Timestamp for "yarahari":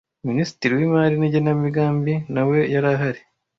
2.73-3.21